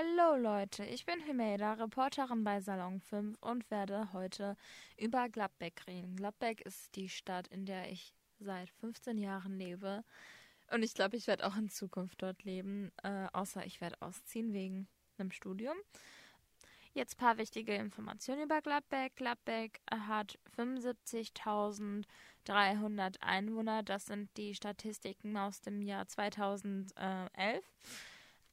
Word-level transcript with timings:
Hallo 0.00 0.36
Leute, 0.36 0.84
ich 0.86 1.04
bin 1.04 1.20
Himeida, 1.20 1.74
Reporterin 1.74 2.42
bei 2.42 2.62
Salon 2.62 3.00
5 3.00 3.36
und 3.42 3.70
werde 3.70 4.10
heute 4.14 4.56
über 4.96 5.28
Gladbeck 5.28 5.86
reden. 5.86 6.16
Gladbeck 6.16 6.62
ist 6.62 6.96
die 6.96 7.10
Stadt, 7.10 7.48
in 7.48 7.66
der 7.66 7.92
ich 7.92 8.14
seit 8.38 8.70
15 8.80 9.18
Jahren 9.18 9.58
lebe. 9.58 10.02
Und 10.72 10.82
ich 10.82 10.94
glaube, 10.94 11.18
ich 11.18 11.26
werde 11.26 11.46
auch 11.46 11.54
in 11.54 11.68
Zukunft 11.68 12.22
dort 12.22 12.44
leben, 12.44 12.92
äh, 13.02 13.26
außer 13.34 13.66
ich 13.66 13.82
werde 13.82 14.00
ausziehen 14.00 14.54
wegen 14.54 14.88
einem 15.18 15.32
Studium. 15.32 15.76
Jetzt 16.94 17.18
paar 17.18 17.36
wichtige 17.36 17.74
Informationen 17.74 18.44
über 18.44 18.62
Gladbeck. 18.62 19.16
Gladbeck 19.16 19.82
hat 19.90 20.38
75.300 20.56 23.20
Einwohner. 23.20 23.82
Das 23.82 24.06
sind 24.06 24.34
die 24.38 24.54
Statistiken 24.54 25.36
aus 25.36 25.60
dem 25.60 25.82
Jahr 25.82 26.08
2011. 26.08 27.62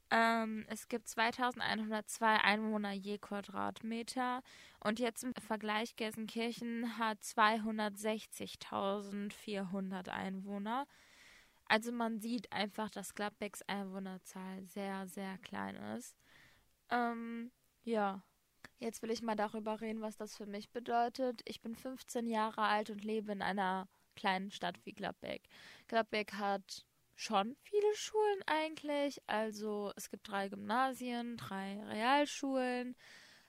Ähm, 0.10 0.66
es 0.70 0.88
gibt 0.88 1.06
2102 1.08 2.38
Einwohner 2.38 2.94
je 2.94 3.18
Quadratmeter. 3.18 4.42
Und 4.80 5.00
jetzt 5.00 5.24
im 5.24 5.34
Vergleich, 5.36 5.96
Gelsenkirchen 5.96 6.98
hat 6.98 7.22
260.400 7.22 10.10
Einwohner. 10.10 10.88
Also 11.66 11.92
man 11.92 12.20
sieht 12.20 12.52
einfach, 12.54 12.90
dass 12.90 13.14
Gladbecks 13.16 13.62
Einwohnerzahl 13.64 14.64
sehr, 14.64 15.08
sehr 15.08 15.38
klein 15.40 15.76
ist. 15.98 16.16
Ähm, 16.90 17.52
ja. 17.84 18.24
Jetzt 18.80 19.02
will 19.02 19.10
ich 19.10 19.24
mal 19.24 19.36
darüber 19.36 19.82
reden, 19.82 20.02
was 20.02 20.18
das 20.18 20.38
für 20.38 20.46
mich 20.46 20.70
bedeutet. 20.70 21.42
Ich 21.46 21.62
bin 21.62 21.76
15 21.76 22.28
Jahre 22.28 22.62
alt 22.62 22.92
und 22.92 23.04
lebe 23.04 23.32
in 23.32 23.42
einer 23.42 23.88
kleinen 24.16 24.52
Stadt 24.52 24.76
wie 24.86 24.94
Gladbeck. 24.94 25.42
Gladbeck 25.88 26.34
hat 26.34 26.86
schon 27.18 27.58
viele 27.64 27.96
Schulen 27.96 28.44
eigentlich. 28.46 29.22
Also 29.28 29.92
es 29.98 30.10
gibt 30.10 30.30
drei 30.30 30.48
Gymnasien, 30.48 31.36
drei 31.36 31.84
Realschulen. 31.84 32.96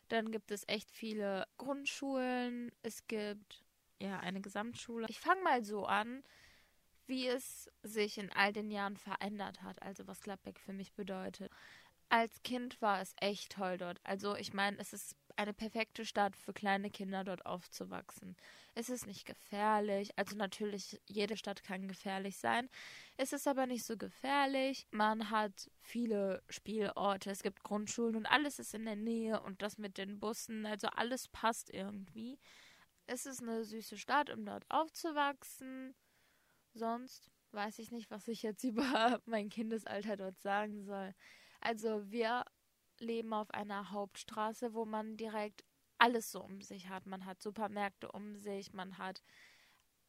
Dann 0.09 0.33
gibt 0.33 0.51
es 0.51 0.65
echt 0.67 0.91
viele 0.91 1.47
Grundschulen. 1.59 2.73
Es 2.83 3.07
gibt 3.07 3.63
ja 4.01 4.19
eine 4.21 4.41
Gesamtschule. 4.41 5.07
Ich 5.09 5.21
fange 5.21 5.43
mal 5.43 5.63
so 5.63 5.85
an, 5.85 6.25
wie 7.07 7.29
es 7.29 7.71
sich 7.83 8.17
in 8.17 8.33
all 8.33 8.53
den 8.53 8.71
Jahren 8.71 8.97
verändert 8.97 9.63
hat. 9.63 9.81
Also 9.83 10.07
was 10.07 10.23
Gladbeck 10.23 10.59
für 10.59 10.73
mich 10.73 10.95
bedeutet 10.95 11.53
als 12.09 12.43
Kind 12.43 12.81
war 12.81 13.01
es 13.01 13.15
echt 13.21 13.53
toll 13.53 13.79
dort. 13.79 14.01
Also 14.05 14.35
ich 14.35 14.53
meine, 14.53 14.79
es 14.79 14.93
ist 14.93 15.17
eine 15.37 15.53
perfekte 15.53 16.05
Stadt 16.05 16.35
für 16.37 16.53
kleine 16.53 16.91
Kinder 16.91 17.23
dort 17.23 17.47
aufzuwachsen. 17.47 18.37
Es 18.75 18.89
ist 18.89 19.07
nicht 19.07 19.25
gefährlich. 19.25 20.11
Also 20.17 20.37
natürlich, 20.37 21.01
jede 21.07 21.37
Stadt 21.37 21.63
kann 21.63 21.87
gefährlich 21.87 22.37
sein. 22.37 22.69
Es 23.17 23.33
ist 23.33 23.47
aber 23.47 23.67
nicht 23.67 23.85
so 23.85 23.97
gefährlich. 23.97 24.87
Man 24.91 25.31
hat 25.31 25.71
viele 25.81 26.43
Spielorte. 26.49 27.31
Es 27.31 27.43
gibt 27.43 27.63
Grundschulen 27.63 28.17
und 28.17 28.27
alles 28.27 28.59
ist 28.59 28.75
in 28.75 28.85
der 28.85 28.97
Nähe 28.97 29.41
und 29.43 29.63
das 29.63 29.79
mit 29.79 29.97
den 29.97 30.19
Bussen. 30.19 30.67
Also 30.67 30.89
alles 30.89 31.29
passt 31.29 31.71
irgendwie. 31.71 32.39
Es 33.07 33.25
ist 33.25 33.43
eine 33.43 33.65
süße 33.65 33.97
Stadt, 33.97 34.31
um 34.31 34.45
dort 34.45 34.65
aufzuwachsen. 34.71 35.95
Sonst 36.75 37.31
weiß 37.53 37.79
ich 37.79 37.91
nicht, 37.93 38.11
was 38.11 38.27
ich 38.29 38.43
jetzt 38.43 38.65
über 38.65 39.21
mein 39.25 39.51
Kindesalter 39.51 40.17
dort 40.17 40.41
sagen 40.41 40.83
soll. 40.83 41.15
Also 41.61 42.11
wir 42.11 42.45
leben 42.99 43.33
auf 43.33 43.51
einer 43.51 43.91
Hauptstraße, 43.91 44.75
wo 44.75 44.85
man 44.85 45.17
direkt 45.17 45.65
alles 45.99 46.31
so 46.31 46.43
um 46.43 46.61
sich 46.63 46.89
hat. 46.89 47.07
Man 47.07 47.27
hat 47.27 47.43
Supermärkte 47.43 48.11
um 48.13 48.37
sich, 48.37 48.73
man 48.73 48.99
hat 48.99 49.23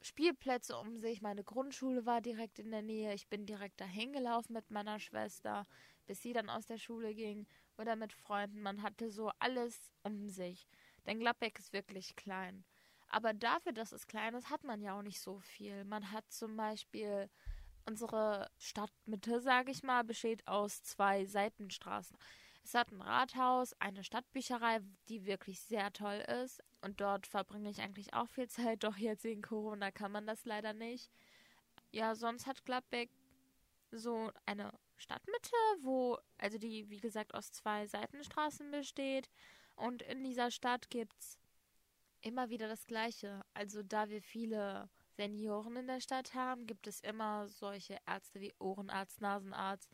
Spielplätze 0.01 0.77
um 0.77 0.97
sich. 0.97 1.21
Meine 1.21 1.43
Grundschule 1.43 2.05
war 2.05 2.21
direkt 2.21 2.59
in 2.59 2.71
der 2.71 2.81
Nähe. 2.81 3.13
Ich 3.13 3.27
bin 3.27 3.45
direkt 3.45 3.81
dahin 3.81 4.13
gelaufen 4.13 4.53
mit 4.53 4.71
meiner 4.71 4.99
Schwester, 4.99 5.65
bis 6.05 6.21
sie 6.21 6.33
dann 6.33 6.49
aus 6.49 6.65
der 6.65 6.77
Schule 6.77 7.13
ging 7.13 7.47
oder 7.77 7.95
mit 7.95 8.13
Freunden. 8.13 8.61
Man 8.61 8.81
hatte 8.81 9.11
so 9.11 9.31
alles 9.39 9.91
um 10.03 10.29
sich. 10.29 10.67
Denn 11.05 11.19
Gladbeck 11.19 11.59
ist 11.59 11.73
wirklich 11.73 12.15
klein. 12.15 12.63
Aber 13.09 13.33
dafür, 13.33 13.73
dass 13.73 13.91
es 13.91 14.07
klein 14.07 14.35
ist, 14.35 14.49
hat 14.49 14.63
man 14.63 14.81
ja 14.81 14.97
auch 14.97 15.01
nicht 15.01 15.19
so 15.19 15.39
viel. 15.39 15.83
Man 15.83 16.11
hat 16.11 16.31
zum 16.31 16.55
Beispiel 16.55 17.29
Unsere 17.89 18.51
Stadtmitte, 18.59 19.41
sage 19.41 19.71
ich 19.71 19.81
mal, 19.81 20.03
besteht 20.03 20.47
aus 20.47 20.83
zwei 20.83 21.25
Seitenstraßen. 21.25 22.15
Es 22.63 22.75
hat 22.75 22.91
ein 22.91 23.01
Rathaus, 23.01 23.73
eine 23.79 24.03
Stadtbücherei, 24.03 24.81
die 25.07 25.25
wirklich 25.25 25.59
sehr 25.59 25.91
toll 25.91 26.23
ist. 26.43 26.61
Und 26.81 27.01
dort 27.01 27.25
verbringe 27.25 27.67
ich 27.67 27.81
eigentlich 27.81 28.13
auch 28.13 28.29
viel 28.29 28.47
Zeit. 28.47 28.83
Doch 28.83 28.95
jetzt 28.97 29.23
wegen 29.23 29.41
Corona 29.41 29.89
kann 29.89 30.11
man 30.11 30.27
das 30.27 30.45
leider 30.45 30.73
nicht. 30.73 31.09
Ja, 31.89 32.13
sonst 32.13 32.45
hat 32.45 32.63
Gladbeck 32.63 33.09
so 33.89 34.31
eine 34.45 34.71
Stadtmitte, 34.97 35.55
wo, 35.81 36.19
also 36.37 36.59
die, 36.59 36.91
wie 36.91 36.99
gesagt, 36.99 37.33
aus 37.33 37.51
zwei 37.51 37.87
Seitenstraßen 37.87 38.69
besteht. 38.69 39.31
Und 39.75 40.03
in 40.03 40.23
dieser 40.23 40.51
Stadt 40.51 40.91
gibt 40.91 41.19
es 41.19 41.39
immer 42.21 42.51
wieder 42.51 42.67
das 42.67 42.85
Gleiche. 42.85 43.41
Also 43.55 43.81
da 43.81 44.09
wir 44.09 44.21
viele 44.21 44.91
Senioren 45.19 45.75
in 45.75 45.87
der 45.87 45.99
Stadt 45.99 46.33
haben, 46.33 46.65
gibt 46.65 46.87
es 46.87 47.01
immer 47.01 47.49
solche 47.49 47.97
Ärzte 48.07 48.39
wie 48.39 48.53
Ohrenarzt, 48.57 49.19
Nasenarzt 49.19 49.91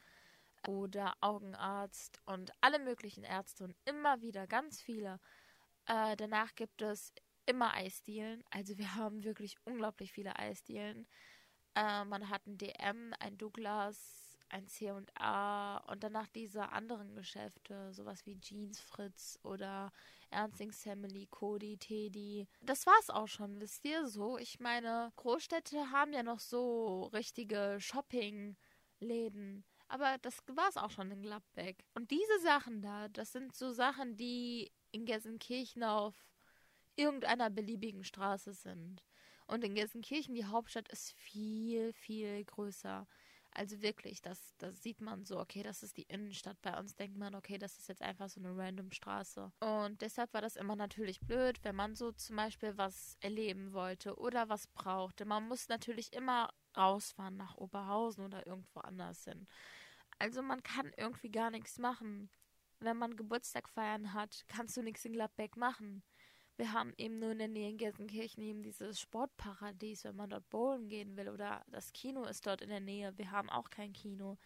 oder 0.67 1.15
Augenarzt 1.19 2.21
und 2.25 2.51
alle 2.61 2.77
möglichen 2.77 3.23
Ärzte 3.23 3.63
und 3.63 3.75
immer 3.85 4.21
wieder 4.21 4.45
ganz 4.45 4.79
viele. 4.79 5.19
Äh, 5.87 6.15
danach 6.15 6.53
gibt 6.53 6.83
es 6.83 7.11
immer 7.47 7.73
Eisdielen. 7.73 8.43
Also 8.51 8.77
wir 8.77 8.93
haben 8.93 9.23
wirklich 9.23 9.57
unglaublich 9.65 10.11
viele 10.11 10.37
Eisdielen. 10.37 11.07
Äh, 11.73 12.05
man 12.05 12.29
hat 12.29 12.45
ein 12.45 12.59
DM, 12.59 13.15
ein 13.19 13.35
Douglas, 13.39 14.37
ein 14.49 14.67
C&A 14.67 15.77
und 15.87 16.03
danach 16.03 16.27
diese 16.27 16.69
anderen 16.69 17.15
Geschäfte, 17.15 17.91
sowas 17.93 18.27
wie 18.27 18.39
Jeans 18.39 18.79
Fritz 18.79 19.39
oder 19.41 19.91
Ernstings 20.31 20.83
Family, 20.83 21.27
Cody, 21.27 21.77
Teddy. 21.77 22.47
Das 22.61 22.85
war's 22.85 23.09
auch 23.09 23.27
schon, 23.27 23.59
wisst 23.59 23.85
ihr 23.85 24.07
so? 24.07 24.37
Ich 24.37 24.59
meine, 24.59 25.11
Großstädte 25.15 25.91
haben 25.91 26.13
ja 26.13 26.23
noch 26.23 26.39
so 26.39 27.05
richtige 27.13 27.77
Shopping-Läden. 27.79 29.63
Aber 29.87 30.17
das 30.21 30.39
war's 30.47 30.77
auch 30.77 30.91
schon 30.91 31.11
in 31.11 31.21
Gladbeck. 31.21 31.85
Und 31.93 32.11
diese 32.11 32.39
Sachen 32.41 32.81
da, 32.81 33.07
das 33.07 33.31
sind 33.31 33.55
so 33.55 33.71
Sachen, 33.71 34.17
die 34.17 34.71
in 34.91 35.05
Gelsenkirchen 35.05 35.83
auf 35.83 36.15
irgendeiner 36.95 37.49
beliebigen 37.49 38.03
Straße 38.03 38.53
sind. 38.53 39.03
Und 39.47 39.63
in 39.63 39.75
Gelsenkirchen, 39.75 40.33
die 40.33 40.45
Hauptstadt, 40.45 40.89
ist 40.89 41.11
viel, 41.13 41.93
viel 41.93 42.43
größer. 42.45 43.07
Also 43.57 43.81
wirklich, 43.81 44.21
das, 44.21 44.53
das 44.57 44.83
sieht 44.83 44.99
man 44.99 45.23
so, 45.23 45.39
okay, 45.39 45.63
das 45.63 45.81
ist 45.81 45.95
die 45.95 46.03
Innenstadt. 46.03 46.61
Bei 46.61 46.77
uns 46.77 46.93
denkt 46.95 47.17
man, 47.17 47.33
okay, 47.35 47.57
das 47.57 47.77
ist 47.77 47.87
jetzt 47.87 48.01
einfach 48.01 48.27
so 48.27 48.41
eine 48.41 48.55
random 48.55 48.91
Straße. 48.91 49.49
Und 49.61 50.01
deshalb 50.01 50.33
war 50.33 50.41
das 50.41 50.57
immer 50.57 50.75
natürlich 50.75 51.21
blöd, 51.21 51.63
wenn 51.63 51.75
man 51.75 51.95
so 51.95 52.11
zum 52.11 52.35
Beispiel 52.35 52.77
was 52.77 53.15
erleben 53.21 53.71
wollte 53.71 54.17
oder 54.19 54.49
was 54.49 54.67
brauchte. 54.67 55.23
Man 55.23 55.47
muss 55.47 55.69
natürlich 55.69 56.11
immer 56.11 56.49
rausfahren 56.75 57.37
nach 57.37 57.55
Oberhausen 57.55 58.25
oder 58.25 58.45
irgendwo 58.45 58.81
anders 58.81 59.23
hin. 59.23 59.47
Also 60.19 60.41
man 60.41 60.61
kann 60.61 60.91
irgendwie 60.97 61.31
gar 61.31 61.49
nichts 61.49 61.77
machen. 61.79 62.29
Wenn 62.81 62.97
man 62.97 63.15
Geburtstag 63.15 63.69
feiern 63.69 64.13
hat, 64.13 64.43
kannst 64.49 64.75
du 64.75 64.81
nichts 64.81 65.05
in 65.05 65.13
Gladbeck 65.13 65.55
machen. 65.55 66.03
Wir 66.57 66.71
haben 66.71 66.93
eben 66.97 67.19
nur 67.19 67.31
in 67.31 67.39
der 67.39 67.47
Nähe 67.49 67.69
in 67.69 67.77
Gelsenkirchen 67.77 68.41
eben 68.41 68.63
dieses 68.63 68.99
Sportparadies, 68.99 70.05
wenn 70.05 70.15
man 70.15 70.29
dort 70.29 70.49
bowlen 70.49 70.87
gehen 70.87 71.17
will. 71.17 71.29
Oder 71.29 71.63
das 71.67 71.91
Kino 71.91 72.23
ist 72.23 72.47
dort 72.47 72.61
in 72.61 72.69
der 72.69 72.79
Nähe. 72.79 73.17
Wir 73.17 73.31
haben 73.31 73.49
auch 73.49 73.69
kein 73.69 73.91
Kino. 73.91 74.37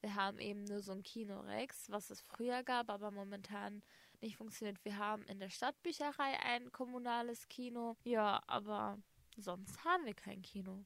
Wir 0.00 0.14
haben 0.14 0.38
eben 0.38 0.64
nur 0.64 0.82
so 0.82 0.92
ein 0.92 1.02
Kino 1.02 1.40
Rex, 1.40 1.90
was 1.90 2.10
es 2.10 2.20
früher 2.20 2.62
gab, 2.62 2.90
aber 2.90 3.10
momentan 3.10 3.82
nicht 4.20 4.36
funktioniert. 4.36 4.84
Wir 4.84 4.98
haben 4.98 5.22
in 5.24 5.38
der 5.38 5.48
Stadtbücherei 5.48 6.38
ein 6.40 6.70
kommunales 6.72 7.48
Kino. 7.48 7.96
Ja, 8.04 8.42
aber 8.46 8.98
sonst 9.36 9.82
haben 9.84 10.04
wir 10.04 10.14
kein 10.14 10.42
Kino. 10.42 10.84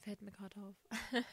Fällt 0.00 0.20
mir 0.20 0.32
gerade 0.32 0.60
auf. 0.60 0.76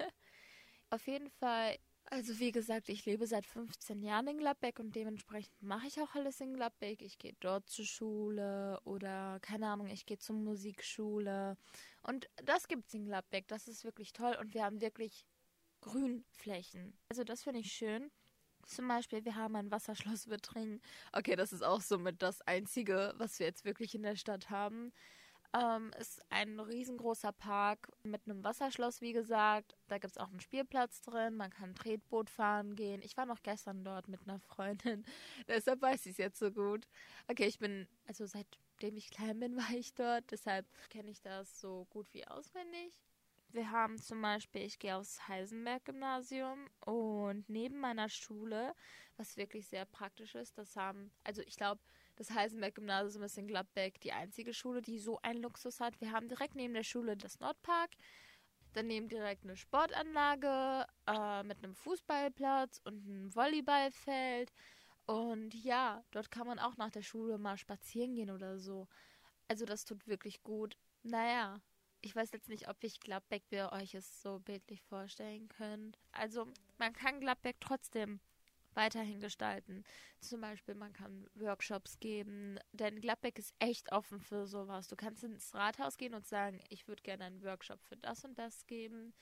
auf 0.89 1.05
jeden 1.07 1.29
Fall 1.29 1.77
also 2.11 2.39
wie 2.39 2.51
gesagt, 2.51 2.89
ich 2.89 3.05
lebe 3.05 3.27
seit 3.27 3.45
15 3.45 4.01
Jahren 4.01 4.27
in 4.27 4.37
Gladbeck 4.39 4.79
und 4.79 4.95
dementsprechend 4.95 5.61
mache 5.61 5.87
ich 5.87 6.01
auch 6.01 6.15
alles 6.15 6.41
in 6.41 6.53
Gladbeck. 6.53 7.01
Ich 7.01 7.19
gehe 7.19 7.35
dort 7.39 7.69
zur 7.69 7.85
Schule 7.85 8.79
oder 8.83 9.39
keine 9.41 9.67
Ahnung, 9.67 9.87
ich 9.87 10.05
gehe 10.05 10.17
zur 10.17 10.35
Musikschule. 10.35 11.57
Und 12.03 12.29
das 12.45 12.67
gibt 12.67 12.87
es 12.87 12.93
in 12.93 13.05
Gladbeck. 13.05 13.47
Das 13.47 13.67
ist 13.67 13.83
wirklich 13.83 14.13
toll 14.13 14.35
und 14.39 14.53
wir 14.53 14.63
haben 14.63 14.81
wirklich 14.81 15.25
Grünflächen. 15.81 16.97
Also 17.09 17.23
das 17.23 17.43
finde 17.43 17.59
ich 17.59 17.71
schön. 17.71 18.11
Zum 18.65 18.87
Beispiel, 18.87 19.23
wir 19.25 19.35
haben 19.35 19.55
ein 19.55 19.71
Wasserschloss 19.71 20.27
Wittringen. 20.29 20.81
Okay, 21.13 21.35
das 21.35 21.53
ist 21.53 21.63
auch 21.63 21.81
somit 21.81 22.21
das 22.21 22.41
Einzige, 22.41 23.13
was 23.17 23.39
wir 23.39 23.47
jetzt 23.47 23.65
wirklich 23.65 23.95
in 23.95 24.03
der 24.03 24.15
Stadt 24.15 24.49
haben. 24.49 24.91
Ähm, 25.51 25.91
ist 25.99 26.21
ein 26.29 26.59
riesengroßer 26.59 27.31
Park 27.31 27.91
mit 28.03 28.21
einem 28.25 28.43
Wasserschloss, 28.43 29.01
wie 29.01 29.13
gesagt. 29.13 29.75
Da 29.87 29.97
gibt 29.97 30.11
es 30.11 30.17
auch 30.17 30.29
einen 30.29 30.41
Spielplatz 30.41 31.01
drin. 31.01 31.35
Man 31.35 31.49
kann 31.49 31.73
Tretboot 31.73 32.29
fahren 32.29 32.75
gehen. 32.75 33.01
Ich 33.01 33.17
war 33.17 33.25
noch 33.25 33.41
gestern 33.41 33.83
dort 33.83 34.07
mit 34.07 34.21
einer 34.27 34.39
Freundin. 34.39 35.03
deshalb 35.47 35.81
weiß 35.81 36.05
ich 36.05 36.11
es 36.11 36.17
jetzt 36.17 36.39
so 36.39 36.51
gut. 36.51 36.87
Okay, 37.27 37.47
ich 37.47 37.57
bin, 37.57 37.87
also 38.07 38.27
seitdem 38.27 38.95
ich 38.95 39.09
klein 39.09 39.39
bin, 39.39 39.57
war 39.57 39.71
ich 39.71 39.95
dort. 39.95 40.29
Deshalb 40.29 40.67
kenne 40.89 41.09
ich 41.09 41.21
das 41.21 41.59
so 41.59 41.87
gut 41.89 42.07
wie 42.13 42.27
auswendig. 42.27 42.99
wir 43.51 43.71
haben 43.71 43.97
zum 43.97 44.21
Beispiel, 44.21 44.61
ich 44.61 44.77
gehe 44.77 44.95
aufs 44.95 45.27
Heisenberg-Gymnasium 45.27 46.69
und 46.85 47.49
neben 47.49 47.79
meiner 47.79 48.09
Schule, 48.09 48.75
was 49.17 49.37
wirklich 49.37 49.67
sehr 49.67 49.85
praktisch 49.85 50.35
ist, 50.35 50.57
das 50.59 50.75
haben, 50.75 51.11
also 51.23 51.41
ich 51.41 51.57
glaube, 51.57 51.81
das 52.19 52.31
Heisenberg-Gymnasium 52.31 53.23
ist 53.23 53.37
in 53.37 53.47
Gladbeck 53.47 54.01
die 54.01 54.11
einzige 54.11 54.53
Schule, 54.53 54.81
die 54.81 54.99
so 54.99 55.19
einen 55.21 55.41
Luxus 55.41 55.79
hat. 55.79 55.99
Wir 56.01 56.11
haben 56.11 56.27
direkt 56.27 56.53
neben 56.53 56.73
der 56.73 56.83
Schule 56.83 57.15
das 57.15 57.39
Nordpark, 57.39 57.91
daneben 58.73 59.07
direkt 59.07 59.45
eine 59.45 59.55
Sportanlage 59.55 60.85
äh, 61.07 61.43
mit 61.43 61.63
einem 61.63 61.75
Fußballplatz 61.75 62.81
und 62.83 63.07
einem 63.07 63.33
Volleyballfeld. 63.33 64.51
Und 65.05 65.55
ja, 65.55 66.03
dort 66.11 66.29
kann 66.29 66.45
man 66.45 66.59
auch 66.59 66.75
nach 66.75 66.91
der 66.91 67.03
Schule 67.03 67.37
mal 67.37 67.57
spazieren 67.57 68.15
gehen 68.15 68.31
oder 68.31 68.59
so. 68.59 68.89
Also 69.47 69.63
das 69.63 69.85
tut 69.85 70.05
wirklich 70.05 70.43
gut. 70.43 70.77
Naja, 71.03 71.61
ich 72.01 72.13
weiß 72.13 72.33
jetzt 72.33 72.49
nicht, 72.49 72.67
ob 72.67 72.83
ich 72.83 72.99
Gladbeck, 72.99 73.43
wie 73.49 73.55
ihr 73.55 73.71
euch 73.71 73.93
es 73.93 74.21
so 74.21 74.39
bildlich 74.39 74.83
vorstellen 74.83 75.47
könnt. 75.47 75.97
Also 76.11 76.51
man 76.77 76.91
kann 76.91 77.21
Gladbeck 77.21 77.55
trotzdem 77.61 78.19
weiterhin 78.79 79.19
gestalten. 79.19 79.83
Zum 80.21 80.39
Beispiel, 80.39 80.73
man 80.73 80.93
kann 80.93 81.27
Workshops 81.35 81.99
geben, 81.99 82.57
denn 82.71 83.01
Gladbeck 83.01 83.37
ist 83.37 83.53
echt 83.59 83.91
offen 83.91 84.21
für 84.21 84.47
sowas. 84.47 84.87
Du 84.87 84.95
kannst 84.95 85.23
ins 85.23 85.53
Rathaus 85.53 85.97
gehen 85.97 86.13
und 86.13 86.25
sagen, 86.25 86.61
ich 86.69 86.87
würde 86.87 87.03
gerne 87.03 87.25
einen 87.25 87.43
Workshop 87.43 87.81
für 87.83 87.97
das 87.97 88.23
und 88.23 88.39
das 88.39 88.65
geben. 88.67 89.13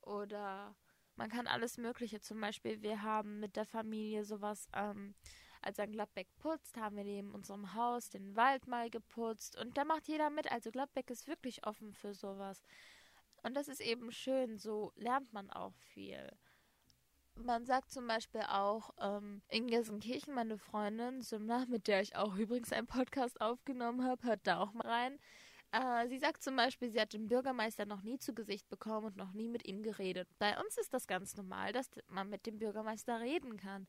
Oder 0.00 0.74
man 1.16 1.28
kann 1.28 1.46
alles 1.46 1.76
Mögliche. 1.76 2.20
Zum 2.20 2.40
Beispiel, 2.40 2.80
wir 2.80 3.02
haben 3.02 3.40
mit 3.40 3.56
der 3.56 3.66
Familie 3.66 4.24
sowas, 4.24 4.68
ähm, 4.72 5.14
als 5.60 5.78
er 5.78 5.86
Gladbeck 5.86 6.28
putzt, 6.38 6.78
haben 6.78 6.96
wir 6.96 7.04
neben 7.04 7.34
unserem 7.34 7.74
Haus 7.74 8.08
den 8.08 8.36
Wald 8.36 8.66
mal 8.66 8.88
geputzt. 8.88 9.58
Und 9.58 9.76
da 9.76 9.84
macht 9.84 10.08
jeder 10.08 10.30
mit. 10.30 10.50
Also 10.50 10.70
Gladbeck 10.70 11.10
ist 11.10 11.28
wirklich 11.28 11.66
offen 11.66 11.92
für 11.92 12.14
sowas. 12.14 12.62
Und 13.42 13.54
das 13.54 13.68
ist 13.68 13.82
eben 13.82 14.12
schön. 14.12 14.56
So 14.56 14.92
lernt 14.96 15.30
man 15.34 15.50
auch 15.50 15.74
viel 15.74 16.30
man 17.36 17.66
sagt 17.66 17.92
zum 17.92 18.06
Beispiel 18.06 18.42
auch 18.42 18.90
ähm, 19.00 19.42
in 19.48 19.66
Gelsenkirchen, 19.66 20.34
meine 20.34 20.58
Freundin 20.58 21.22
Simna, 21.22 21.66
mit 21.68 21.88
der 21.88 22.00
ich 22.00 22.16
auch 22.16 22.36
übrigens 22.36 22.72
einen 22.72 22.86
Podcast 22.86 23.40
aufgenommen 23.40 24.04
habe, 24.04 24.26
hört 24.26 24.40
da 24.44 24.58
auch 24.60 24.72
mal 24.72 24.86
rein. 24.86 25.18
Äh, 25.72 26.08
sie 26.08 26.18
sagt 26.18 26.42
zum 26.42 26.56
Beispiel, 26.56 26.90
sie 26.90 27.00
hat 27.00 27.12
den 27.12 27.28
Bürgermeister 27.28 27.86
noch 27.86 28.02
nie 28.02 28.18
zu 28.18 28.34
Gesicht 28.34 28.68
bekommen 28.68 29.06
und 29.06 29.16
noch 29.16 29.32
nie 29.32 29.48
mit 29.48 29.66
ihm 29.66 29.82
geredet. 29.82 30.28
Bei 30.38 30.58
uns 30.60 30.78
ist 30.78 30.94
das 30.94 31.06
ganz 31.06 31.36
normal, 31.36 31.72
dass 31.72 31.90
man 32.08 32.30
mit 32.30 32.46
dem 32.46 32.58
Bürgermeister 32.58 33.20
reden 33.20 33.56
kann. 33.56 33.88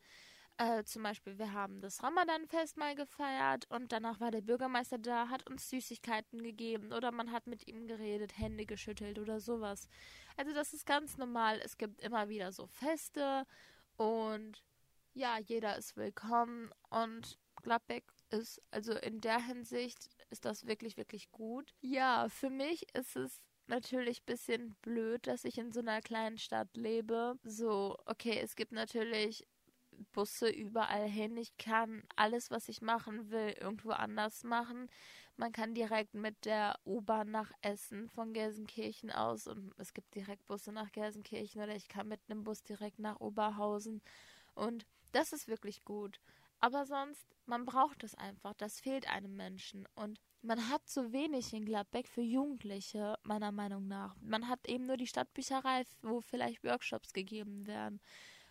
Äh, 0.57 0.85
zum 0.85 1.03
Beispiel, 1.03 1.37
wir 1.37 1.51
haben 1.51 1.81
das 1.81 2.01
Ramadan-Fest 2.01 2.77
mal 2.77 2.95
gefeiert 2.95 3.69
und 3.69 3.91
danach 3.91 4.21
war 4.21 4.31
der 4.31 4.39
Bürgermeister 4.39 4.97
da, 4.97 5.27
hat 5.27 5.49
uns 5.49 5.69
Süßigkeiten 5.69 6.41
gegeben 6.41 6.93
oder 6.93 7.11
man 7.11 7.33
hat 7.33 7.45
mit 7.45 7.67
ihm 7.67 7.87
geredet, 7.87 8.37
Hände 8.37 8.65
geschüttelt 8.65 9.19
oder 9.19 9.41
sowas. 9.41 9.89
Also 10.37 10.53
das 10.53 10.73
ist 10.73 10.85
ganz 10.85 11.17
normal. 11.17 11.59
Es 11.61 11.77
gibt 11.77 12.01
immer 12.01 12.29
wieder 12.29 12.53
so 12.53 12.67
Feste 12.67 13.45
und 13.97 14.63
ja, 15.13 15.39
jeder 15.39 15.77
ist 15.77 15.97
willkommen 15.97 16.71
und 16.89 17.37
Gladbeck 17.61 18.05
ist, 18.29 18.61
also 18.71 18.93
in 18.93 19.19
der 19.19 19.45
Hinsicht 19.45 20.09
ist 20.29 20.45
das 20.45 20.65
wirklich, 20.67 20.95
wirklich 20.95 21.31
gut. 21.31 21.73
Ja, 21.81 22.29
für 22.29 22.49
mich 22.49 22.85
ist 22.95 23.17
es 23.17 23.41
natürlich 23.67 24.21
ein 24.21 24.25
bisschen 24.25 24.75
blöd, 24.81 25.27
dass 25.27 25.43
ich 25.43 25.57
in 25.57 25.73
so 25.73 25.81
einer 25.81 26.01
kleinen 26.01 26.37
Stadt 26.37 26.77
lebe. 26.77 27.37
So, 27.43 27.97
okay, 28.05 28.39
es 28.41 28.55
gibt 28.55 28.71
natürlich 28.71 29.45
Busse 30.13 30.49
überall 30.49 31.07
hin. 31.07 31.37
Ich 31.37 31.57
kann 31.57 32.03
alles, 32.15 32.51
was 32.51 32.69
ich 32.69 32.81
machen 32.81 33.31
will, 33.31 33.55
irgendwo 33.59 33.91
anders 33.91 34.43
machen. 34.43 34.89
Man 35.37 35.51
kann 35.51 35.73
direkt 35.73 36.13
mit 36.13 36.45
der 36.45 36.79
U-Bahn 36.85 37.29
nach 37.29 37.51
Essen 37.61 38.09
von 38.09 38.33
Gelsenkirchen 38.33 39.11
aus 39.11 39.47
und 39.47 39.73
es 39.77 39.93
gibt 39.93 40.15
direkt 40.15 40.45
Busse 40.45 40.71
nach 40.71 40.91
Gelsenkirchen 40.91 41.61
oder 41.61 41.75
ich 41.75 41.89
kann 41.89 42.07
mit 42.07 42.21
einem 42.29 42.43
Bus 42.43 42.63
direkt 42.63 42.99
nach 42.99 43.19
Oberhausen. 43.19 44.01
Und 44.53 44.85
das 45.11 45.33
ist 45.33 45.47
wirklich 45.47 45.83
gut. 45.83 46.21
Aber 46.59 46.85
sonst, 46.85 47.27
man 47.45 47.65
braucht 47.65 48.03
es 48.03 48.15
einfach. 48.15 48.53
Das 48.55 48.79
fehlt 48.79 49.09
einem 49.09 49.35
Menschen. 49.35 49.87
Und 49.93 50.19
man 50.41 50.69
hat 50.69 50.87
zu 50.87 51.11
wenig 51.11 51.53
in 51.53 51.65
Gladbeck 51.65 52.07
für 52.07 52.21
Jugendliche, 52.21 53.17
meiner 53.23 53.51
Meinung 53.51 53.87
nach. 53.87 54.15
Man 54.21 54.47
hat 54.47 54.67
eben 54.67 54.85
nur 54.85 54.97
die 54.97 55.07
Stadtbücherei, 55.07 55.83
wo 56.01 56.21
vielleicht 56.21 56.63
Workshops 56.63 57.13
gegeben 57.13 57.67
werden. 57.67 57.99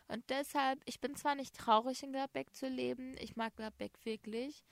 Und 0.09 0.29
deshalb, 0.29 0.81
ich 0.85 1.01
bin 1.01 1.17
zwar 1.17 1.35
nicht 1.35 1.57
traurig, 1.57 2.03
in 2.03 2.13
Gladbeck 2.13 2.55
zu 2.55 2.69
leben, 2.69 3.17
ich 3.19 3.37
mag 3.37 3.57
Gladbeck 3.57 3.93
wirklich. 4.05 4.65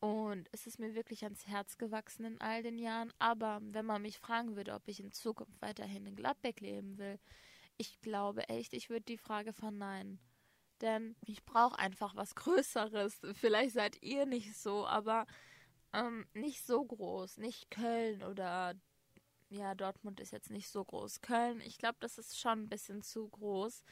Und 0.00 0.48
es 0.52 0.66
ist 0.66 0.78
mir 0.78 0.94
wirklich 0.94 1.24
ans 1.24 1.46
Herz 1.46 1.76
gewachsen 1.76 2.24
in 2.24 2.40
all 2.40 2.62
den 2.62 2.78
Jahren. 2.78 3.12
Aber 3.18 3.58
wenn 3.62 3.84
man 3.84 4.02
mich 4.02 4.18
fragen 4.18 4.54
würde, 4.56 4.74
ob 4.74 4.86
ich 4.86 5.00
in 5.00 5.12
Zukunft 5.12 5.60
weiterhin 5.60 6.06
in 6.06 6.14
Gladbeck 6.16 6.60
leben 6.60 6.98
will, 6.98 7.18
ich 7.76 8.00
glaube 8.00 8.48
echt, 8.48 8.74
ich 8.74 8.90
würde 8.90 9.04
die 9.06 9.18
Frage 9.18 9.52
verneinen. 9.52 10.20
Denn 10.80 11.16
ich 11.26 11.44
brauche 11.44 11.78
einfach 11.78 12.14
was 12.14 12.34
Größeres. 12.36 13.20
Vielleicht 13.34 13.74
seid 13.74 14.00
ihr 14.02 14.26
nicht 14.26 14.56
so, 14.56 14.86
aber 14.86 15.26
ähm, 15.92 16.26
nicht 16.32 16.64
so 16.64 16.84
groß. 16.84 17.38
Nicht 17.38 17.70
Köln 17.70 18.22
oder 18.22 18.74
ja, 19.50 19.74
Dortmund 19.74 20.20
ist 20.20 20.32
jetzt 20.32 20.50
nicht 20.50 20.68
so 20.68 20.84
groß. 20.84 21.22
Köln, 21.22 21.60
ich 21.60 21.78
glaube, 21.78 21.96
das 22.00 22.18
ist 22.18 22.38
schon 22.38 22.64
ein 22.64 22.68
bisschen 22.68 23.02
zu 23.02 23.28
groß. 23.28 23.82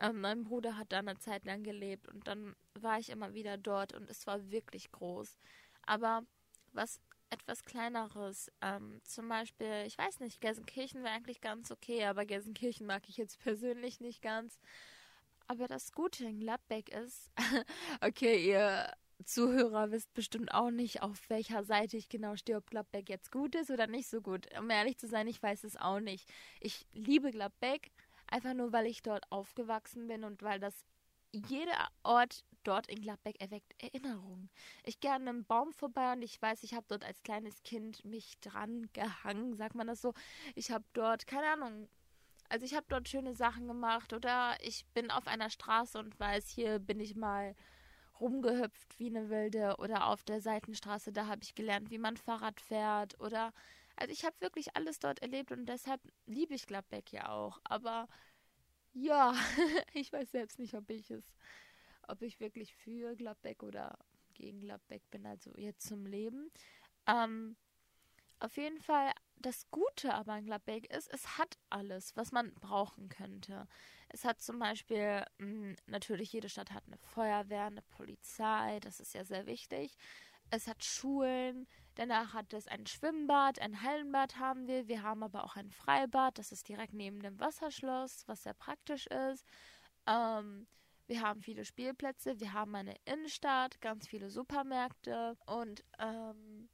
Ähm, 0.00 0.20
mein 0.20 0.44
Bruder 0.44 0.76
hat 0.76 0.92
da 0.92 0.98
eine 0.98 1.18
Zeit 1.18 1.44
lang 1.44 1.62
gelebt 1.62 2.08
und 2.08 2.26
dann 2.26 2.56
war 2.74 2.98
ich 2.98 3.10
immer 3.10 3.34
wieder 3.34 3.58
dort 3.58 3.92
und 3.92 4.08
es 4.10 4.26
war 4.26 4.50
wirklich 4.50 4.90
groß. 4.92 5.38
Aber 5.82 6.22
was 6.72 7.00
etwas 7.30 7.64
kleineres, 7.64 8.50
ähm, 8.60 9.00
zum 9.04 9.28
Beispiel, 9.28 9.84
ich 9.86 9.96
weiß 9.96 10.20
nicht, 10.20 10.40
Gelsenkirchen 10.40 11.02
wäre 11.04 11.14
eigentlich 11.14 11.40
ganz 11.40 11.70
okay, 11.70 12.04
aber 12.04 12.26
Gelsenkirchen 12.26 12.86
mag 12.86 13.08
ich 13.08 13.16
jetzt 13.16 13.38
persönlich 13.42 14.00
nicht 14.00 14.22
ganz. 14.22 14.58
Aber 15.46 15.66
das 15.66 15.92
Gute 15.92 16.24
in 16.24 16.40
Gladbeck 16.40 16.90
ist, 16.90 17.30
okay, 18.00 18.46
ihr 18.46 18.92
Zuhörer 19.24 19.90
wisst 19.90 20.12
bestimmt 20.14 20.54
auch 20.54 20.70
nicht, 20.70 21.02
auf 21.02 21.28
welcher 21.28 21.64
Seite 21.64 21.96
ich 21.96 22.08
genau 22.08 22.36
stehe, 22.36 22.58
ob 22.58 22.70
Gladbeck 22.70 23.08
jetzt 23.08 23.30
gut 23.30 23.54
ist 23.54 23.70
oder 23.70 23.86
nicht 23.86 24.08
so 24.08 24.22
gut. 24.22 24.46
Um 24.58 24.70
ehrlich 24.70 24.96
zu 24.96 25.06
sein, 25.06 25.26
ich 25.26 25.42
weiß 25.42 25.64
es 25.64 25.76
auch 25.76 26.00
nicht. 26.00 26.28
Ich 26.60 26.86
liebe 26.92 27.30
Gladbeck, 27.30 27.90
Einfach 28.30 28.54
nur, 28.54 28.72
weil 28.72 28.86
ich 28.86 29.02
dort 29.02 29.30
aufgewachsen 29.30 30.06
bin 30.06 30.24
und 30.24 30.42
weil 30.42 30.60
das 30.60 30.86
jeder 31.32 31.88
Ort 32.02 32.44
dort 32.64 32.88
in 32.88 33.00
Gladbeck 33.00 33.40
erweckt 33.40 33.74
Erinnerungen. 33.82 34.50
Ich 34.84 35.00
gehe 35.00 35.12
an 35.12 35.28
einem 35.28 35.44
Baum 35.44 35.72
vorbei 35.72 36.12
und 36.12 36.22
ich 36.22 36.40
weiß, 36.40 36.62
ich 36.62 36.74
habe 36.74 36.86
dort 36.88 37.04
als 37.04 37.22
kleines 37.22 37.62
Kind 37.62 38.04
mich 38.04 38.38
dran 38.40 38.88
gehangen, 38.92 39.54
sagt 39.54 39.74
man 39.74 39.86
das 39.86 40.00
so. 40.00 40.12
Ich 40.54 40.70
habe 40.70 40.84
dort, 40.92 41.26
keine 41.26 41.46
Ahnung, 41.46 41.88
also 42.48 42.66
ich 42.66 42.74
habe 42.74 42.86
dort 42.88 43.08
schöne 43.08 43.34
Sachen 43.34 43.68
gemacht 43.68 44.12
oder 44.12 44.56
ich 44.60 44.84
bin 44.92 45.10
auf 45.10 45.26
einer 45.26 45.50
Straße 45.50 45.98
und 45.98 46.18
weiß, 46.18 46.48
hier 46.48 46.78
bin 46.78 47.00
ich 47.00 47.14
mal 47.16 47.54
rumgehüpft 48.20 48.98
wie 48.98 49.06
eine 49.06 49.30
Wilde 49.30 49.76
oder 49.78 50.06
auf 50.08 50.24
der 50.24 50.40
Seitenstraße, 50.40 51.12
da 51.12 51.26
habe 51.26 51.42
ich 51.42 51.54
gelernt, 51.54 51.90
wie 51.90 51.98
man 51.98 52.16
Fahrrad 52.16 52.60
fährt 52.60 53.18
oder 53.20 53.52
also 54.00 54.12
ich 54.12 54.24
habe 54.24 54.34
wirklich 54.40 54.76
alles 54.76 54.98
dort 54.98 55.20
erlebt 55.20 55.52
und 55.52 55.66
deshalb 55.66 56.00
liebe 56.26 56.54
ich 56.54 56.66
Gladbeck 56.66 57.12
ja 57.12 57.28
auch. 57.28 57.60
Aber 57.64 58.08
ja, 58.92 59.34
ich 59.94 60.12
weiß 60.12 60.30
selbst 60.30 60.58
nicht, 60.58 60.74
ob 60.74 60.88
ich 60.90 61.10
es, 61.10 61.24
ob 62.08 62.22
ich 62.22 62.40
wirklich 62.40 62.74
für 62.74 63.14
Gladbeck 63.14 63.62
oder 63.62 63.98
gegen 64.34 64.60
Gladbeck 64.60 65.02
bin, 65.10 65.26
also 65.26 65.52
jetzt 65.56 65.86
zum 65.86 66.06
Leben. 66.06 66.50
Ähm, 67.06 67.56
auf 68.38 68.56
jeden 68.56 68.80
Fall, 68.80 69.12
das 69.36 69.70
Gute 69.70 70.14
aber 70.14 70.32
an 70.32 70.46
Gladbeck 70.46 70.90
ist, 70.94 71.12
es 71.12 71.36
hat 71.36 71.58
alles, 71.68 72.16
was 72.16 72.32
man 72.32 72.54
brauchen 72.54 73.10
könnte. 73.10 73.68
Es 74.08 74.24
hat 74.24 74.40
zum 74.40 74.58
Beispiel, 74.58 75.24
mh, 75.38 75.46
hm, 75.46 75.76
natürlich 75.86 76.32
jede 76.32 76.48
Stadt 76.48 76.72
hat 76.72 76.84
eine 76.86 76.96
Feuerwehr, 76.98 77.66
eine 77.66 77.82
Polizei, 77.82 78.80
das 78.80 78.98
ist 78.98 79.14
ja 79.14 79.24
sehr 79.24 79.46
wichtig. 79.46 79.96
Es 80.50 80.66
hat 80.66 80.84
Schulen, 80.84 81.68
danach 81.94 82.34
hat 82.34 82.52
es 82.52 82.66
ein 82.66 82.86
Schwimmbad, 82.86 83.60
ein 83.60 83.82
Hallenbad 83.82 84.36
haben 84.36 84.66
wir. 84.66 84.88
Wir 84.88 85.02
haben 85.02 85.22
aber 85.22 85.44
auch 85.44 85.56
ein 85.56 85.70
Freibad, 85.70 86.38
das 86.38 86.50
ist 86.50 86.68
direkt 86.68 86.92
neben 86.92 87.20
dem 87.20 87.38
Wasserschloss, 87.38 88.26
was 88.26 88.42
sehr 88.42 88.54
praktisch 88.54 89.06
ist. 89.06 89.46
Ähm, 90.08 90.66
wir 91.06 91.20
haben 91.22 91.40
viele 91.42 91.64
Spielplätze, 91.64 92.40
wir 92.40 92.52
haben 92.52 92.74
eine 92.74 92.94
Innenstadt, 93.04 93.80
ganz 93.80 94.08
viele 94.08 94.28
Supermärkte 94.28 95.36
und 95.46 95.84
ähm, 95.98 96.68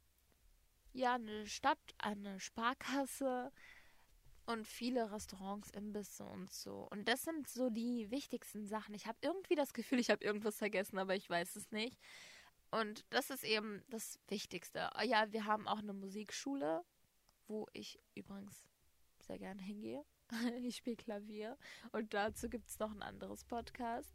ja, 0.93 1.15
eine 1.15 1.45
Stadt, 1.45 1.79
eine 1.99 2.39
Sparkasse 2.39 3.51
und 4.47 4.67
viele 4.67 5.11
Restaurants, 5.11 5.69
Imbisse 5.71 6.23
und 6.23 6.51
so. 6.51 6.87
Und 6.89 7.07
das 7.07 7.23
sind 7.23 7.47
so 7.47 7.69
die 7.69 8.09
wichtigsten 8.09 8.65
Sachen. 8.65 8.95
Ich 8.95 9.05
habe 9.05 9.17
irgendwie 9.21 9.55
das 9.55 9.73
Gefühl, 9.73 9.99
ich 9.99 10.09
habe 10.09 10.23
irgendwas 10.23 10.57
vergessen, 10.57 10.97
aber 10.97 11.15
ich 11.15 11.29
weiß 11.29 11.55
es 11.55 11.69
nicht. 11.71 11.97
Und 12.71 13.05
das 13.09 13.29
ist 13.29 13.43
eben 13.43 13.83
das 13.89 14.19
Wichtigste. 14.27 14.95
Ah 14.95 15.03
ja, 15.03 15.31
wir 15.31 15.45
haben 15.45 15.67
auch 15.67 15.79
eine 15.79 15.93
Musikschule, 15.93 16.83
wo 17.47 17.67
ich 17.73 17.99
übrigens 18.15 18.67
sehr 19.19 19.39
gerne 19.39 19.61
hingehe. 19.61 20.03
ich 20.61 20.77
spiele 20.77 20.97
Klavier 20.97 21.57
und 21.91 22.13
dazu 22.13 22.49
gibt 22.49 22.67
es 22.67 22.79
noch 22.79 22.91
ein 22.91 23.01
anderes 23.01 23.45
Podcast. 23.45 24.13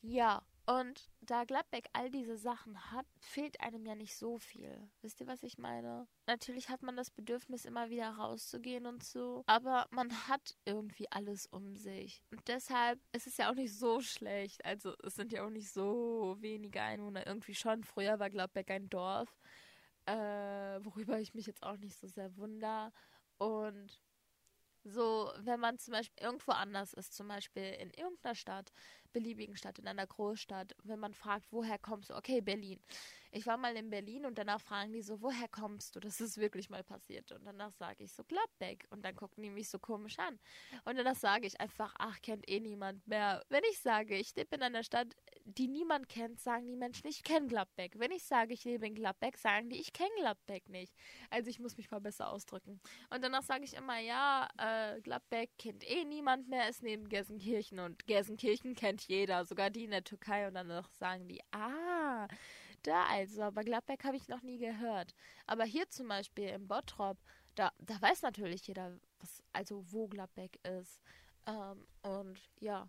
Ja, 0.00 0.42
Und 0.64 1.10
da 1.20 1.44
Gladbeck 1.44 1.88
all 1.92 2.08
diese 2.10 2.36
Sachen 2.36 2.92
hat, 2.92 3.06
fehlt 3.18 3.60
einem 3.60 3.84
ja 3.84 3.96
nicht 3.96 4.16
so 4.16 4.38
viel. 4.38 4.88
Wisst 5.00 5.20
ihr, 5.20 5.26
was 5.26 5.42
ich 5.42 5.58
meine? 5.58 6.06
Natürlich 6.26 6.68
hat 6.68 6.82
man 6.82 6.96
das 6.96 7.10
Bedürfnis, 7.10 7.64
immer 7.64 7.90
wieder 7.90 8.10
rauszugehen 8.10 8.86
und 8.86 9.02
so. 9.02 9.42
Aber 9.46 9.86
man 9.90 10.12
hat 10.28 10.56
irgendwie 10.64 11.10
alles 11.10 11.46
um 11.46 11.76
sich. 11.76 12.22
Und 12.30 12.46
deshalb 12.46 13.00
ist 13.12 13.26
es 13.26 13.38
ja 13.38 13.50
auch 13.50 13.56
nicht 13.56 13.74
so 13.76 14.00
schlecht. 14.00 14.64
Also 14.64 14.94
es 15.02 15.16
sind 15.16 15.32
ja 15.32 15.44
auch 15.44 15.50
nicht 15.50 15.70
so 15.70 16.36
wenige 16.38 16.80
Einwohner. 16.80 17.26
Irgendwie 17.26 17.54
schon. 17.54 17.82
Früher 17.82 18.20
war 18.20 18.30
Gladbeck 18.30 18.70
ein 18.70 18.88
Dorf. 18.88 19.36
Äh, 20.06 20.14
worüber 20.84 21.18
ich 21.18 21.34
mich 21.34 21.46
jetzt 21.46 21.64
auch 21.64 21.76
nicht 21.76 21.98
so 21.98 22.06
sehr 22.06 22.36
wundere. 22.36 22.92
Und 23.38 24.00
so, 24.84 25.32
wenn 25.38 25.60
man 25.60 25.78
zum 25.78 25.92
Beispiel 25.92 26.24
irgendwo 26.24 26.52
anders 26.52 26.92
ist, 26.92 27.14
zum 27.14 27.28
Beispiel 27.28 27.62
in 27.62 27.90
irgendeiner 27.90 28.34
Stadt, 28.34 28.72
beliebigen 29.12 29.56
Stadt, 29.56 29.78
in 29.78 29.86
einer 29.86 30.06
Großstadt, 30.06 30.74
wenn 30.84 30.98
man 30.98 31.14
fragt, 31.14 31.46
woher 31.50 31.78
kommst 31.78 32.10
du? 32.10 32.14
Okay, 32.14 32.40
Berlin. 32.40 32.80
Ich 33.30 33.46
war 33.46 33.56
mal 33.56 33.74
in 33.76 33.88
Berlin 33.88 34.26
und 34.26 34.36
danach 34.36 34.60
fragen 34.60 34.92
die 34.92 35.00
so, 35.00 35.22
woher 35.22 35.48
kommst 35.48 35.96
du? 35.96 36.00
Das 36.00 36.20
ist 36.20 36.36
wirklich 36.36 36.68
mal 36.68 36.84
passiert. 36.84 37.32
Und 37.32 37.44
danach 37.46 37.72
sage 37.72 38.04
ich 38.04 38.12
so, 38.12 38.24
Gladbeck. 38.24 38.86
Und 38.90 39.04
dann 39.04 39.16
gucken 39.16 39.42
die 39.42 39.50
mich 39.50 39.70
so 39.70 39.78
komisch 39.78 40.18
an. 40.18 40.38
Und 40.84 40.96
danach 40.96 41.16
sage 41.16 41.46
ich 41.46 41.58
einfach, 41.58 41.94
ach, 41.98 42.20
kennt 42.20 42.48
eh 42.48 42.60
niemand 42.60 43.06
mehr. 43.06 43.42
Wenn 43.48 43.62
ich 43.70 43.80
sage, 43.80 44.16
ich 44.16 44.34
lebe 44.36 44.56
in 44.56 44.62
einer 44.62 44.82
Stadt, 44.82 45.16
die 45.44 45.68
niemand 45.68 46.08
kennt, 46.08 46.40
sagen 46.40 46.66
die 46.66 46.76
Menschen, 46.76 47.06
ich 47.06 47.22
kenne 47.22 47.46
Gladbeck. 47.46 47.98
Wenn 47.98 48.10
ich 48.10 48.24
sage, 48.24 48.54
ich 48.54 48.64
lebe 48.64 48.86
in 48.86 48.94
Gladbeck, 48.94 49.36
sagen 49.36 49.70
die, 49.70 49.80
ich 49.80 49.92
kenne 49.92 50.10
Gladbeck 50.18 50.68
nicht. 50.68 50.94
Also 51.30 51.50
ich 51.50 51.58
muss 51.58 51.76
mich 51.76 51.90
mal 51.90 52.00
besser 52.00 52.30
ausdrücken. 52.30 52.80
Und 53.10 53.22
danach 53.22 53.42
sage 53.42 53.64
ich 53.64 53.74
immer, 53.74 53.98
ja, 53.98 54.48
äh, 54.58 55.00
Gladbeck 55.00 55.50
kennt 55.58 55.88
eh 55.88 56.04
niemand 56.04 56.48
mehr, 56.48 56.68
ist 56.68 56.82
neben 56.82 57.08
Gelsenkirchen. 57.08 57.78
Und 57.80 58.06
Gelsenkirchen 58.06 58.74
kennt 58.74 59.02
jeder, 59.08 59.44
sogar 59.44 59.70
die 59.70 59.84
in 59.84 59.90
der 59.90 60.04
Türkei. 60.04 60.46
Und 60.46 60.54
danach 60.54 60.88
sagen 60.90 61.28
die, 61.28 61.40
ah, 61.52 62.28
da 62.82 63.04
also, 63.06 63.42
aber 63.42 63.62
Gladbeck 63.62 64.04
habe 64.04 64.16
ich 64.16 64.28
noch 64.28 64.42
nie 64.42 64.58
gehört. 64.58 65.14
Aber 65.46 65.64
hier 65.64 65.88
zum 65.88 66.08
Beispiel 66.08 66.48
im 66.48 66.68
Bottrop, 66.68 67.18
da, 67.54 67.72
da 67.78 68.00
weiß 68.00 68.22
natürlich 68.22 68.66
jeder, 68.66 68.98
was, 69.20 69.42
also 69.52 69.84
wo 69.90 70.08
Gladbeck 70.08 70.58
ist. 70.64 71.00
Ähm, 71.46 71.86
und 72.02 72.38
ja. 72.60 72.88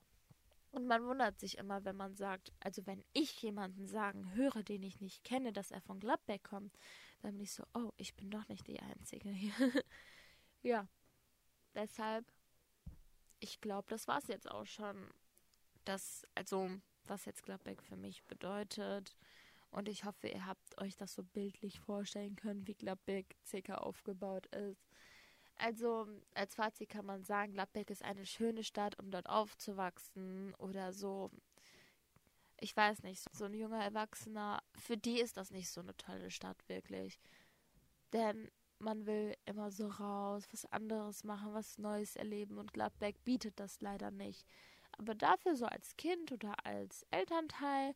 Und 0.73 0.87
man 0.87 1.05
wundert 1.05 1.39
sich 1.39 1.59
immer, 1.59 1.85
wenn 1.85 1.95
man 1.95 2.15
sagt, 2.15 2.51
also 2.59 2.87
wenn 2.87 3.05
ich 3.13 3.39
jemanden 3.43 3.85
sagen 3.85 4.33
höre, 4.33 4.63
den 4.63 4.81
ich 4.81 5.01
nicht 5.01 5.23
kenne, 5.23 5.53
dass 5.53 5.69
er 5.69 5.81
von 5.81 5.99
Gladbeck 5.99 6.43
kommt, 6.43 6.75
dann 7.21 7.33
bin 7.33 7.41
ich 7.41 7.51
so, 7.51 7.63
oh, 7.75 7.91
ich 7.95 8.15
bin 8.15 8.31
doch 8.31 8.47
nicht 8.47 8.65
die 8.65 8.79
Einzige 8.79 9.29
hier. 9.29 9.53
ja. 10.63 10.87
Deshalb, 11.75 12.25
ich 13.39 13.61
glaube, 13.61 13.87
das 13.87 14.07
war 14.07 14.17
es 14.17 14.27
jetzt 14.27 14.49
auch 14.49 14.65
schon. 14.65 15.11
Das, 15.85 16.25
also, 16.33 16.71
was 17.05 17.25
jetzt 17.25 17.43
Gladbeck 17.43 17.83
für 17.83 17.95
mich 17.95 18.23
bedeutet. 18.23 19.15
Und 19.69 19.87
ich 19.87 20.05
hoffe, 20.05 20.27
ihr 20.27 20.47
habt 20.47 20.81
euch 20.81 20.95
das 20.95 21.13
so 21.13 21.23
bildlich 21.23 21.81
vorstellen 21.81 22.35
können, 22.35 22.65
wie 22.65 22.73
Gladbeck 22.73 23.37
circa 23.45 23.75
aufgebaut 23.75 24.47
ist. 24.47 24.87
Also 25.57 26.07
als 26.33 26.55
Fazit 26.55 26.89
kann 26.89 27.05
man 27.05 27.24
sagen, 27.24 27.53
Gladbeck 27.53 27.89
ist 27.89 28.03
eine 28.03 28.25
schöne 28.25 28.63
Stadt, 28.63 29.00
um 29.00 29.12
dort 29.12 29.29
aufzuwachsen 29.29 30.53
oder 30.55 30.93
so. 30.93 31.31
Ich 32.60 32.75
weiß 32.75 33.03
nicht, 33.03 33.25
so 33.36 33.45
ein 33.45 33.53
junger 33.53 33.83
Erwachsener, 33.83 34.62
für 34.77 34.98
die 34.98 35.19
ist 35.19 35.38
das 35.38 35.51
nicht 35.51 35.69
so 35.69 35.81
eine 35.81 35.95
tolle 35.98 36.31
Stadt 36.31 36.57
wirklich. 36.67 37.19
Denn 38.13 38.50
man 38.79 39.05
will 39.05 39.36
immer 39.45 39.72
so 39.72 39.88
raus, 39.88 40.43
was 40.51 40.65
anderes 40.72 41.24
machen, 41.24 41.53
was 41.53 41.77
Neues 41.77 42.15
erleben 42.15 42.57
und 42.57 42.74
Gladbeck 42.74 43.24
bietet 43.24 43.60
das 43.60 43.81
leider 43.81 44.12
nicht. 44.12 44.45
Aber 44.98 45.15
dafür 45.15 45.55
so 45.55 45.65
als 45.65 45.95
Kind 45.98 46.31
oder 46.31 46.65
als 46.65 47.05
Elternteil 47.12 47.95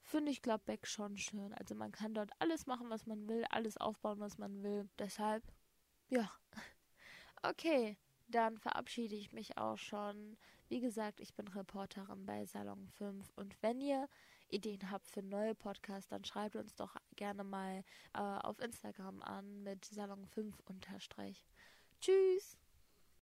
finde 0.00 0.30
ich 0.32 0.42
Gladbeck 0.42 0.86
schon 0.86 1.16
schön. 1.18 1.52
Also 1.54 1.74
man 1.74 1.92
kann 1.92 2.14
dort 2.14 2.30
alles 2.38 2.66
machen, 2.66 2.88
was 2.90 3.06
man 3.06 3.28
will, 3.28 3.44
alles 3.50 3.76
aufbauen, 3.76 4.20
was 4.20 4.38
man 4.38 4.62
will. 4.62 4.88
Deshalb, 4.98 5.44
ja. 6.08 6.30
Okay, 7.42 7.96
dann 8.28 8.58
verabschiede 8.58 9.14
ich 9.14 9.32
mich 9.32 9.56
auch 9.58 9.78
schon. 9.78 10.36
Wie 10.68 10.80
gesagt, 10.80 11.20
ich 11.20 11.34
bin 11.34 11.48
Reporterin 11.48 12.26
bei 12.26 12.44
Salon 12.44 12.88
5 12.88 13.32
und 13.36 13.56
wenn 13.62 13.80
ihr 13.80 14.08
Ideen 14.48 14.90
habt 14.90 15.10
für 15.10 15.22
neue 15.22 15.54
Podcasts, 15.54 16.08
dann 16.08 16.24
schreibt 16.24 16.56
uns 16.56 16.74
doch 16.74 16.96
gerne 17.16 17.44
mal 17.44 17.84
äh, 18.14 18.18
auf 18.18 18.58
Instagram 18.60 19.22
an 19.22 19.62
mit 19.62 19.84
Salon 19.84 20.26
5 20.26 20.58
unterstrich. 20.66 21.46
Tschüss! 22.00 22.58